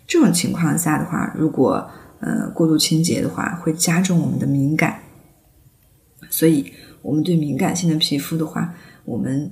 [0.07, 1.87] 这种情况下的话，如果
[2.21, 4.99] 呃过度清洁的话，会加重我们的敏感。
[6.29, 8.73] 所以，我们对敏感性的皮肤的话，
[9.05, 9.51] 我们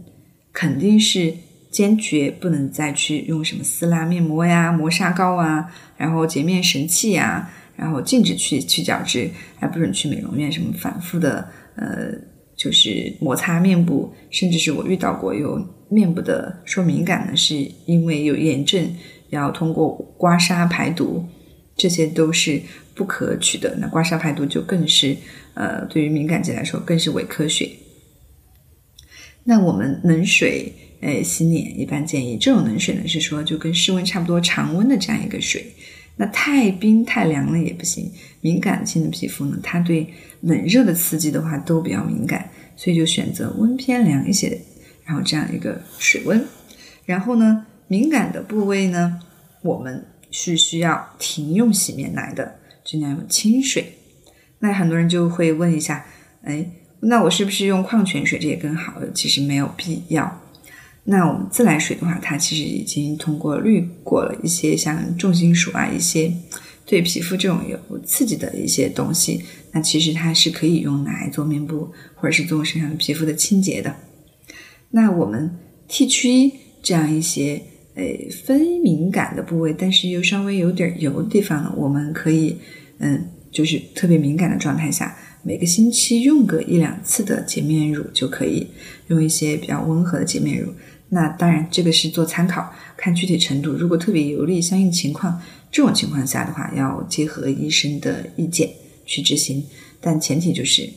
[0.52, 1.34] 肯定是
[1.70, 12.12] 坚决不能再去用什么撕拉面膜呀、磨砂膏啊，然后洁面神器呀，然后禁止去去角质，还不准去美容院什么反复的呃，
[12.56, 18.90] 就是摩擦面部，甚至是我遇到过有面部的说敏感呢，是因为有炎症。
[19.36, 21.26] 要通过刮痧排毒，
[21.76, 22.62] 这些都是
[22.94, 23.76] 不可取的。
[23.80, 25.16] 那刮痧排毒就更是，
[25.54, 27.70] 呃，对于敏感肌来说更是伪科学。
[29.44, 35.66] 那我们冷水，呃，洗脸一般建议这种冷水呢，是说就跟室温差不多常温的这样一个水。
[36.18, 38.12] 那太冰太凉了也不行。
[38.42, 40.08] 敏感性的皮肤呢，它对
[40.42, 44.62] 冷热的刺激的话都比较敏感，所以就选择温偏凉一些，
[45.04, 46.44] 然后这样一个水温。
[47.06, 47.66] 然后呢？
[47.88, 49.20] 敏感的部位呢，
[49.66, 53.94] 我们是需要停用洗面奶的，尽量用清水。
[54.60, 56.06] 那很多人就会问一下，
[56.44, 59.02] 哎，那我是不是用矿泉水这也更好？
[59.16, 60.40] 其实没有必要。
[61.04, 66.32] 那我们自来水的话，它其实已经通过滤过了一些像重金属啊，一些
[66.86, 69.44] 对皮肤这种有刺激的一些东西。
[69.72, 73.96] 那其实它是可以用来做面部或者是做身上皮肤的清洁的。
[74.92, 76.52] 那我们 T 区
[76.84, 77.64] 这样一些。
[77.96, 82.58] 诶，非敏感的部位，但是又稍微有点油的地方呢，我们可以，
[83.00, 88.68] 嗯，就是特别敏感的状态下，每个星期用个一两次的洁面乳就可以，
[89.08, 90.74] 用一些比较温和的洁面乳。
[91.08, 93.72] 那当然，这个是做参考，看具体程度。
[93.72, 98.70] 如果特别油腻，相应情况，这种情况下的话，要结合医生的意见
[99.06, 99.64] 去执行。
[100.02, 100.90] 但前提就是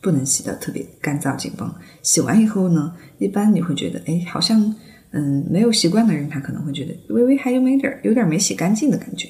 [0.00, 1.74] 不能洗的特别干燥紧绷。
[2.02, 4.72] 洗完以后呢，一般你会觉得，哎，好像。
[5.16, 9.28] 嗯，没有习惯的人，他可能会觉得微微还有没点儿，有点没洗干净的感觉。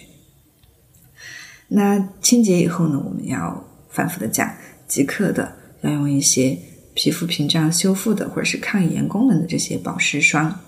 [1.69, 4.51] 那清洁以后呢，我们要反复的讲，
[4.89, 6.57] 即刻的要用一些
[6.95, 10.59] 皮肤屏障修复的或者是抗炎功能的这些保湿霜，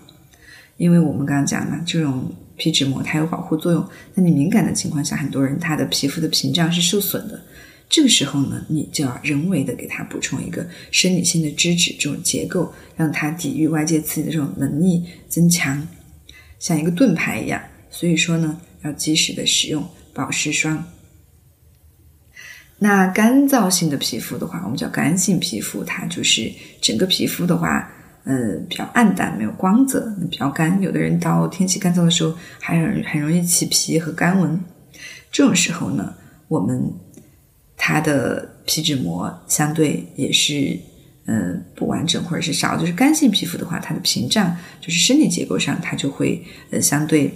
[0.77, 3.83] 因为我们刚刚讲了，这种皮脂膜它有保护作用。
[4.13, 7.41] 那你敏感的情况下，很多人他的皮肤的屏障是受损的。
[7.89, 15.87] 这个时候呢，你就要人为的给它补充一个生理性的脂质这种结构，让它抵御外界刺激的这种能力增强，
[16.59, 17.63] 像一个盾牌一样。
[17.89, 20.85] 所以说呢，要及时的使用保湿霜。
[22.79, 27.91] 那干燥性的皮肤的话，我们叫干性皮肤，它就是整个皮肤的话，
[28.25, 30.83] 呃，比较暗淡，没有光泽，比较干。
[30.83, 34.61] 有的人到天气干燥的时候，还很很容易起皮和干纹。
[35.31, 36.13] 这种时候呢，
[36.49, 36.93] 我们。
[37.77, 40.77] 它的皮脂膜相对也是，
[41.27, 42.77] 嗯，不完整或者是少。
[42.77, 47.33] 就是干性皮肤的话，它的屏障就是生理结构上，它就会呃相对，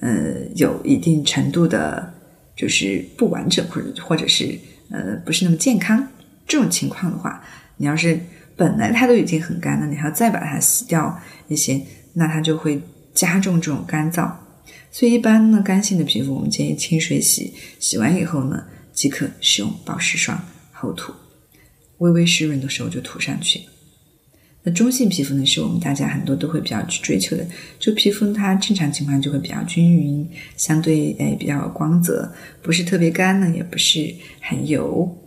[0.00, 2.14] 呃有一定程度的，
[2.56, 4.56] 就是不完整或者或者是
[4.90, 6.06] 呃不是那么健康。
[6.46, 7.42] 这种情况的话，
[7.76, 8.18] 你要是
[8.56, 11.80] 本来它都已经很干了，你还要再把它洗掉一些，
[12.14, 12.80] 那它就会
[13.12, 14.30] 加重这种干燥。
[14.90, 18.64] 所以一般呢，干性的皮肤我们建议清水洗，洗完以后呢。
[18.92, 20.40] 即可使用保湿霜
[20.72, 21.12] 厚涂，
[21.98, 23.60] 微微湿润的时候就涂上去。
[24.64, 27.44] 那中性皮肤呢，是我们大家很多都会比较去追求的。
[27.80, 35.18] 就皮肤它正常情况就会比较均匀，相对诶比较光泽，不是特别干呢，也不是很油。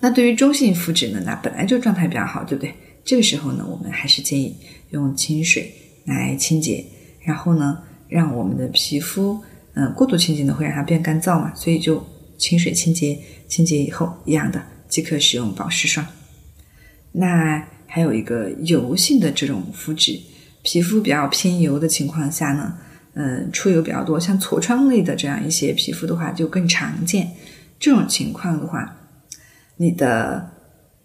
[0.00, 2.74] 那对于中性肤质呢，那本来就状态比较好，对不对？
[3.02, 4.54] 这个时候呢，我们还是建议
[4.90, 5.72] 用清水
[6.04, 6.84] 来清洁，
[7.22, 12.06] 然后呢，让我们的皮肤，嗯，过度清洁呢会让它变干燥嘛，所以就。
[12.36, 13.18] 清水清洁，
[13.48, 16.06] 清洁以后一样的即可使用保湿霜。
[17.12, 20.20] 那还有一个油性的这种肤质，
[20.62, 22.76] 皮肤比较偏油的情况下呢，
[23.14, 27.30] 嗯出油比较多，像痤疮类的这样一些皮肤的话就更常见。
[27.78, 28.96] 这种情况的话，
[29.76, 30.50] 你的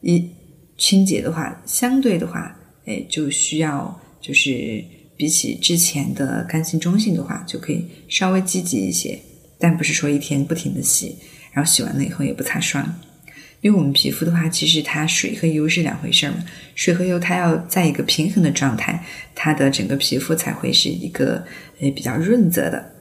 [0.02, 0.30] 一
[0.78, 4.84] 清洁的话，相对的话，哎，就需要就是
[5.15, 9.20] 比起之前的干性中性的话，就可以稍微积极一些，
[9.62, 11.15] 但不是说一天不停的洗，
[11.54, 13.00] 然后洗完了以后也不擦霜。
[13.62, 16.43] 因为我们皮肤的话，其实它水和油是两回事儿嘛，
[16.74, 21.45] 水和油它要在一个平衡的状态，它的整个皮肤才会是一个
[21.80, 22.91] 呃比较润泽的。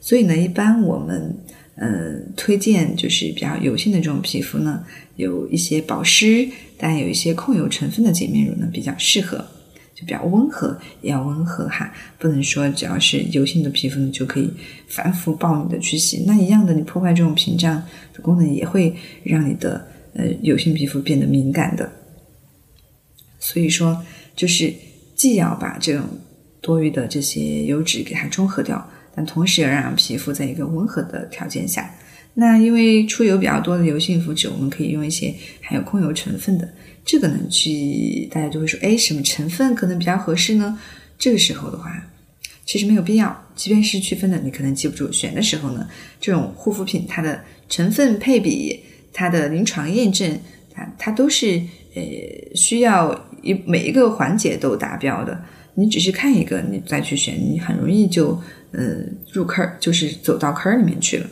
[0.00, 1.38] 所以呢，一般我们
[1.76, 9.46] 嗯推荐就是比较油性的这种皮肤呢，有一些保湿但有一些控油成分的洁面乳呢比较适合，
[10.06, 14.52] 比较温和，也要温和哈，不能说只要是油性的皮肤呢就可以
[14.88, 17.82] 反复暴力的去洗，那一样的你破坏这种屏障
[18.12, 19.86] 的功能，也会让你的。
[20.12, 21.88] 呃，油性皮肤变得敏感的，
[23.38, 24.74] 所以说就是
[25.14, 26.04] 既要把这种
[26.60, 31.94] 多余的这些油脂给它中和掉，但同时要让皮肤在一个温和的条件下。
[32.34, 36.68] 那因为出油比较多的油性肤质，我们可以用一些含有控油成分的。
[37.04, 40.78] 这个呢，去大家就会说，哎，什么成分可能比较合适呢？
[41.18, 41.90] 这个时候的话，
[42.64, 45.10] 其实没有必要，即便是区分的，你可能记不住。
[45.10, 45.88] 选的时候呢，
[46.20, 48.80] 这种护肤品它的成分配比。
[49.12, 50.38] 它的临床验证，
[50.72, 51.60] 它它都是
[51.96, 52.02] 呃
[52.54, 55.36] 需要一每一个环节都达标的。
[55.74, 58.40] 你只是看一个，你再去选，你很容易就
[58.70, 59.00] 呃
[59.32, 61.26] 入坑，就是走到坑里面去了。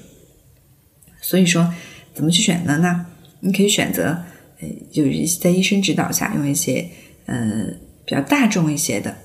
[1.21, 1.73] 所以说，
[2.15, 3.07] 怎么去选择呢？
[3.41, 4.21] 你可以选择
[4.61, 6.89] 呃，就是在医生指导下用一些
[7.27, 7.67] 呃
[8.05, 9.17] 比较大众一些的，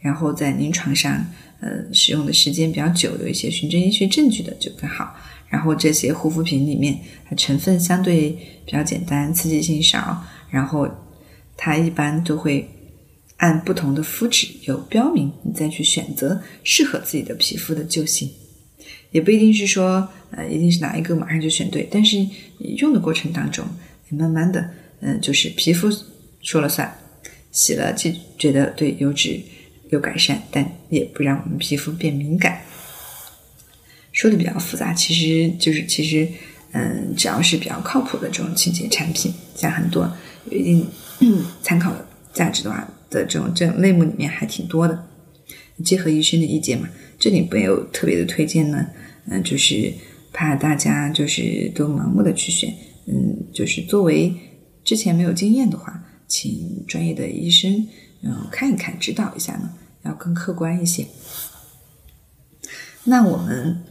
[0.00, 1.26] 然后在临床上
[1.60, 5.14] 呃使用的时间比较久，有一些循证医学证据的就更好。
[5.48, 6.96] 然后这些护肤品里面，
[7.28, 8.30] 它成分相对
[8.64, 10.24] 比较简单，刺激性少。
[10.48, 10.88] 然后
[11.56, 12.68] 它一般都会
[13.36, 18.30] 按不同的肤质有标明，你再去选择适合自己的皮肤的就行。
[19.10, 21.88] 也不一定是说，呃，一定是哪一个马上就选对。
[21.90, 22.16] 但是
[22.58, 23.64] 你用的过程当中，
[24.10, 25.88] 慢慢的，嗯，就是皮肤
[26.42, 26.92] 说了算，
[27.52, 29.40] 洗了就觉得对油脂
[29.90, 32.62] 有改善，但也不让我们皮肤变敏感。
[34.12, 36.28] 说的比较复杂，其实就是其实，
[36.72, 40.10] 嗯，只要是比较靠谱的这种清洁产品，像很多
[40.50, 40.86] 有一定
[41.62, 41.94] 参考
[42.32, 45.06] 价值的话的这种这种类目里面还挺多的。
[45.84, 46.88] 结合医生的意见嘛，
[47.18, 48.86] 这里没有特别的推荐呢，
[49.28, 49.92] 嗯，就是
[50.32, 52.74] 怕大家就是都盲目的去选，
[53.06, 54.34] 嗯，就是作为
[54.84, 57.86] 之前没有经验的话，请专业的医生
[58.22, 59.70] 嗯看一看指导一下呢，
[60.04, 61.06] 要更客观一些。
[63.04, 63.82] 那我们。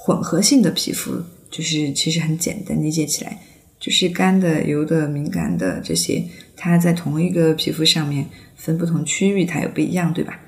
[0.00, 3.38] 混合性的皮肤就是其实很简单理解起来，
[3.78, 6.24] 就是干的、油的、敏感的这些，
[6.56, 8.24] 它在同一个皮肤上面
[8.56, 10.40] 分不同区域，它也不一样，对吧？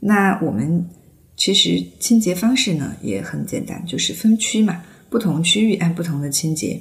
[0.00, 0.86] 那我们
[1.36, 6.80] 其实清洁方式呢也很简单，就是分区嘛，不同区域按不同的清洁。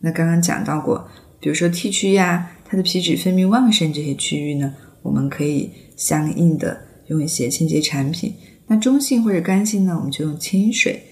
[0.00, 1.08] 那刚刚讲到过，
[1.40, 8.34] 比如说 T 区呀，它的皮脂分泌旺盛这些区域呢，我们可以相应的用一些清洁产品。
[8.66, 11.02] 那中性或者干性呢，我们就用清水。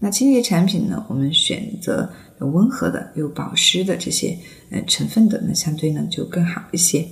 [0.00, 1.06] 那清洁产品呢？
[1.08, 4.36] 我们选择有温和的、有保湿的这些
[4.70, 7.06] 呃成分的，那相对呢就更好一些。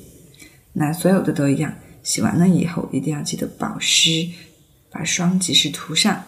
[0.74, 4.28] 那所有的都一样，洗完了以后一定要记得保湿，
[4.92, 6.24] 把霜及时涂上。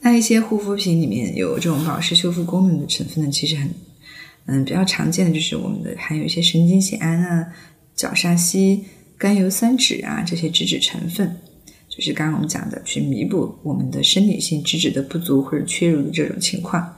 [0.00, 3.70] 那一些护肤品里面有这种保湿修复功能的成分呢，其实很
[4.46, 7.52] 嗯比较常见的就是我们的含有一些神经酰胺啊、
[7.94, 8.84] 角鲨烯、
[9.16, 11.36] 甘油三酯啊这些脂质成分。
[11.88, 16.96] 就是刚刚我们讲的，去弥补我们的生理性脂质的不足或者缺乳的这种情况。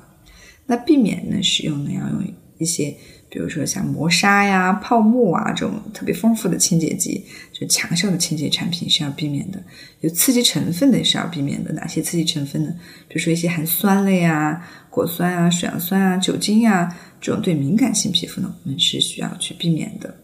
[0.67, 2.25] 那避免呢使用呢，要用
[2.59, 2.97] 一些，
[3.35, 9.61] 比如说像磨砂呀、泡沫啊这种特别丰富的清洁剂，就强效的清洁产品是要避免的。
[10.03, 11.72] 有刺激成分的也是要避免的。
[11.72, 12.72] 哪些刺激成分呢？
[13.09, 20.14] 比如说一些含酸类啊、果酸啊、水杨酸啊、酒精啊这种对敏感性皮肤呢，我们是需要去避免的。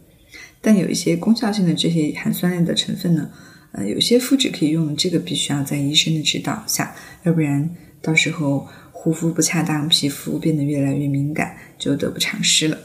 [0.61, 3.29] 但有一些功效性的这些含酸类的成分呢。
[3.73, 6.93] 呃，有些肤质可以用，这个必须要在医生的指导下，
[7.23, 7.71] 要不然
[8.03, 12.77] 到时候护肤不恰当，皮肤变得越来越敏感，就得不偿失了。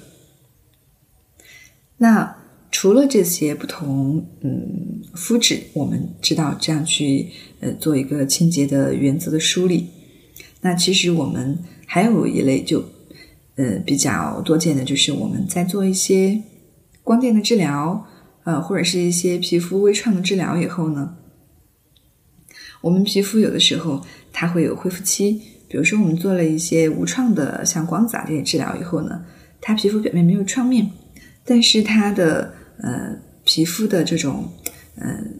[1.98, 2.36] 那
[2.72, 7.30] 除了这些不同嗯肤质，我们知道这样去
[7.60, 9.88] 呃做一个清洁的原则的梳理。
[10.62, 12.84] 那其实我们还有一类就
[13.56, 16.42] 呃比较多见的，就是我们在做一些
[17.04, 18.08] 光电的治疗。
[18.46, 21.16] 呃，或者是一些皮肤微创的治疗以后呢，
[22.80, 24.00] 我们皮肤有的时候
[24.32, 25.42] 它会有恢复期。
[25.68, 29.26] 比如说，我们做了一些无创的像光子啊这些治疗以后呢，
[29.60, 30.92] 它皮肤表面没有创面，
[31.46, 34.52] 但是它的呃皮肤的这种
[34.96, 35.40] 嗯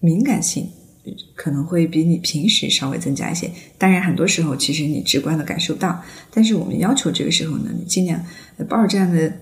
[0.00, 0.70] 敏感性
[1.34, 3.50] 可能会比你平时稍微增加一些。
[3.76, 8.24] 当然，很多时候其实你直观的感受到，但是我们要求这个时候呢，你尽量
[8.68, 9.32] 抱着这样的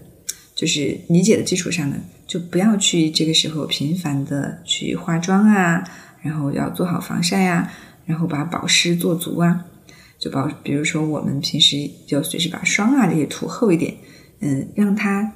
[0.55, 5.85] 就是理解的基础上呢，就不要去这个时候频繁的去化妆啊，
[6.23, 7.71] 然后要做好防晒呀，
[8.07, 9.67] 然后把保湿做足啊。
[10.19, 13.95] 就保，比如说我们平时就随时把霜啊这些涂厚一点，
[14.41, 15.33] 嗯，让它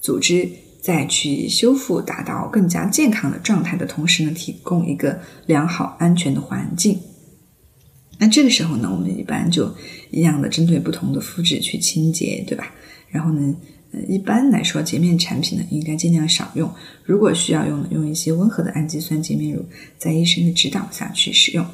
[0.00, 0.48] 组织
[0.80, 7.00] 再去修复，达到更加健康的状态的同时呢，提供一个良好安全的环境。
[8.18, 9.74] 那这个时候呢，我们一般就
[10.10, 12.72] 一样的针对不同的肤质去清洁，对吧？
[13.08, 13.54] 然后呢，
[13.92, 16.72] 呃，一般来说洁面产品呢，应该尽量少用。
[17.02, 19.64] 如果需要用呢，用一些温和的氨基酸洁面乳，
[19.98, 21.66] 在医生的指导下去使用。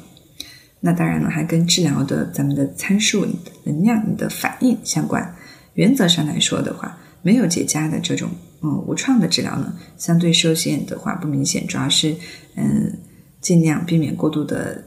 [0.79, 5.35] 那当然了，还跟治疗的咱们的参数、你的能量、你的反应相关。
[5.73, 8.29] 原则上来说的话，没有结痂的这种
[8.61, 12.15] 嗯无创的治疗呢，相对受限的话不明显，主要是
[12.55, 12.99] 嗯
[13.39, 14.83] 尽量避免过度的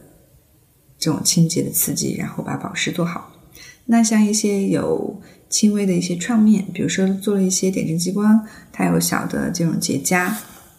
[0.99, 3.32] 这种清洁的刺激，然后把保湿做好。
[3.87, 10.32] 那像一些有轻微的一些创面，比如说做了一些点阵激光，它有小的这种结痂，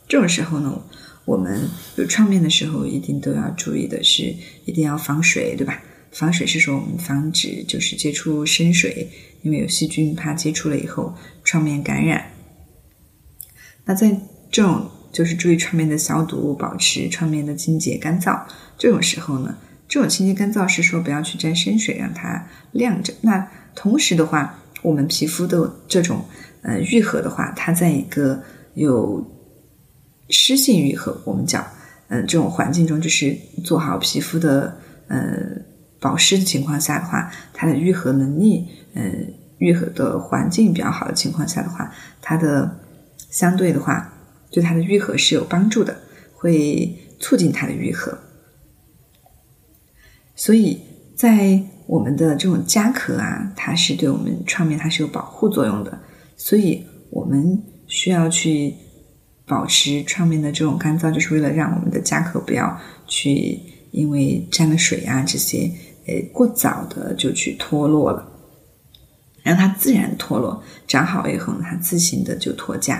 [0.07, 0.81] 这种时候呢。
[1.25, 4.31] 我们有创面的时候，一定都要注意的是，
[4.65, 5.81] 一定要防水，对吧？
[6.11, 9.09] 防水是说我们防止就是接触深水，
[9.45, 12.25] 因为有细菌，怕接触了以后创面感染。
[13.85, 14.09] 那在
[14.49, 18.41] 这种就是注意创面的消毒，保持创面的清洁干燥。
[18.75, 19.55] 这种时候呢，
[19.87, 23.13] 这种清洁干燥是说不要去沾深水，让它晾着。
[23.21, 26.25] 那同时的话，我们皮肤的这种
[26.63, 28.41] 呃愈合的话，它在一个
[28.73, 29.23] 有
[30.29, 31.63] 湿性愈合，我们讲，
[32.07, 34.75] 嗯，这种环境中就是做好皮肤的，
[35.07, 35.61] 呃，
[35.99, 41.91] 保湿的情况下的话，它的愈合能力，嗯，愈合的环境比较好的情况下的话，
[42.21, 42.79] 它的
[43.29, 44.13] 相对的话，
[44.51, 45.97] 对它的愈合是有帮助的，
[46.33, 48.17] 会促进它的愈合。
[50.35, 50.81] 所以
[51.15, 55.99] 在我们的这种夹壳啊，它是对我们创面它是有保护作用的，
[56.35, 58.75] 所以我们需要去。
[59.47, 63.59] 保持创面的这种干燥，就是为了让我们的夹壳不要去
[63.95, 65.71] 因为沾了水啊这些，
[66.05, 68.27] 呃，过早的就去脱落了，
[69.41, 72.99] 让它自然脱落，长好以后呢，它自行的就脱痂。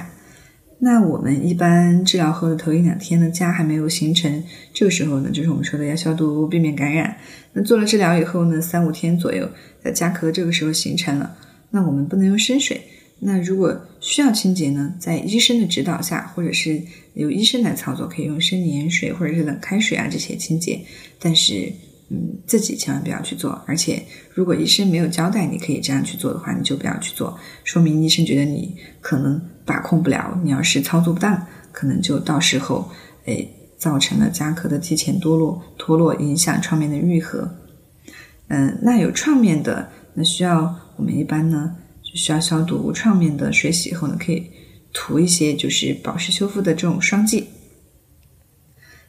[0.79, 4.41] 那我们一般治疗后的头一两天呢，痂还没有形成，
[4.73, 7.17] 这个时候呢，就是我们说的要消毒，避免感染。
[7.51, 9.49] 那做了治疗以后呢，三五天左右，
[9.83, 11.35] 呃，痂壳这个时候形成了，
[11.71, 12.81] 那我们不能用生水。
[13.19, 16.79] 那如果需要清洁呢，在医生的指导下，或者是
[17.15, 20.79] 由医生来操作，可以用生理盐水或者是冷开水啊这些清洁。
[21.17, 21.73] 但是，
[22.09, 23.59] 嗯，自己千万不要去做。
[23.65, 30.39] 而且，如果医生没有交代你可以这样去做的话，你就不要去做，说明医生觉得你可能把控不了。
[30.43, 32.87] 你要是操作不当，可能就到时候，
[33.25, 33.43] 哎，
[33.75, 37.55] 造成了夹壳的提前脱落，脱落影响创面的愈合。
[38.49, 41.77] 嗯，那有创面的，那需要我们一般呢？
[42.15, 44.49] 需要消毒创面的水洗以后呢，可以
[44.93, 47.49] 涂一些就是保湿修复的这种霜剂。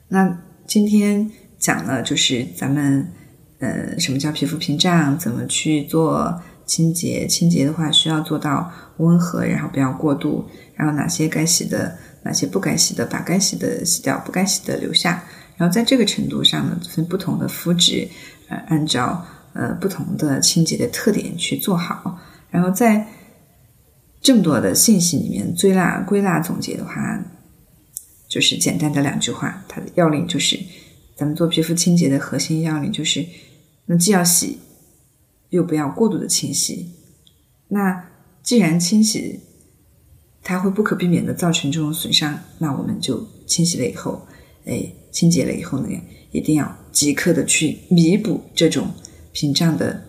[0.09, 3.13] 那今天讲了就是咱们
[3.61, 7.27] 呃什么叫皮肤屏障，怎么去做清洁？
[7.27, 10.49] 清洁的话需要做到温和，然后不要过度。
[10.75, 15.25] 然后哪些该洗的，哪些不该洗的，把该洗的洗掉，不该洗的留下。
[15.57, 18.09] 然后在这个程度上呢，分不同的肤质，
[18.49, 22.19] 呃，按照呃不同的清洁的特点去做好。
[22.57, 23.07] 然后在
[24.23, 27.23] 这么多的信息里面，归纳归纳总结的话，
[28.27, 29.63] 就是简单的两句话。
[29.69, 30.59] 它的要领就是，
[31.15, 33.27] 咱们做皮肤清洁的核心要领就是，
[33.85, 34.59] 那既要洗，
[35.51, 36.93] 又不要过度的清洗。
[37.69, 38.09] 那
[38.43, 39.41] 既然清洗
[40.43, 44.27] 它会不可避免的造成这种损伤，那我们就清洗了以后，
[44.65, 45.89] 哎，清洁了以后呢，
[46.33, 48.95] 一定要即刻的去弥补这种
[49.33, 50.05] 屏障的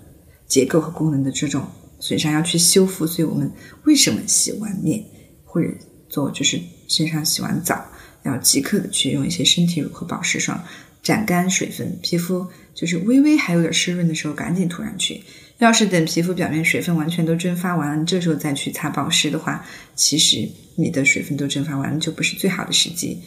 [0.48, 1.68] 结构和功能的这种。
[2.00, 3.52] 损伤要去修复，所以我们
[3.86, 5.04] 为什么洗完面
[5.44, 5.70] 或者
[6.10, 7.86] 做就是身上洗完澡，
[8.24, 10.64] 要即刻的去用一些身体乳和保湿霜
[11.02, 15.22] 斩干水分，皮肤就是微微还有点湿润的时候赶紧涂上去。
[15.60, 23.20] 要是等皮肤表面水分完全都蒸发完，这时候再去擦保湿的话，其实你的水分都蒸发完了，就不是最好的时机。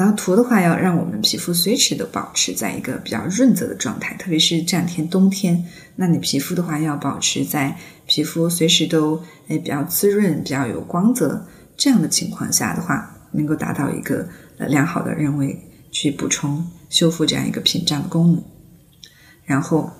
[0.00, 5.62] 然后涂的话，要让我们皮肤随时都保持在一个比较润泽的状态，特别是这两天冬天，
[5.96, 7.76] 那你皮肤的话要保持在
[8.06, 11.46] 皮肤随时都诶比较滋润、比较有光泽
[11.76, 14.26] 这样的情况下的话，能够达到一个
[14.56, 15.54] 呃良好的认为
[15.92, 18.42] 去补充修复这样一个屏障的功能，
[19.44, 19.90] 然后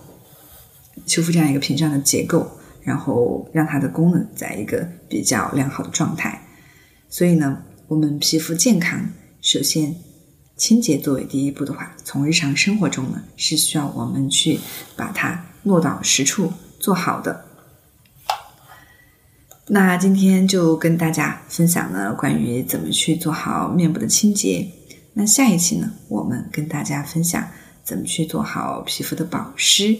[1.06, 2.50] 修复这样一个屏障的结构，
[2.82, 6.40] 然后让它的功能在一个比较良好的状态。
[7.10, 8.98] 所以呢，我们皮肤健康。
[9.42, 9.96] 首先，
[10.56, 14.60] 清洁作为第一步的话，从日常生活中呢，是需要我们去
[14.94, 17.46] 把它落到实处做好的。
[19.68, 24.68] 那今天就跟大家分享了关于怎么去做好面部的清洁。
[25.14, 27.48] 那下一期呢，我们跟大家分享
[27.82, 29.98] 怎么去做好皮肤的保湿。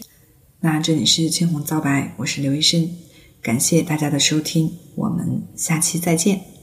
[0.59, 2.87] 那这里是青红皂白，我是刘医生，
[3.41, 6.60] 感谢大家的收听，我们下期再见。